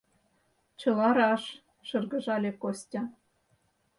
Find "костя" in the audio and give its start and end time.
2.61-3.01